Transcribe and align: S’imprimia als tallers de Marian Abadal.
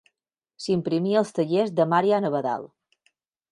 S’imprimia 0.63 1.19
als 1.21 1.35
tallers 1.39 1.75
de 1.81 1.87
Marian 1.93 2.29
Abadal. 2.33 2.69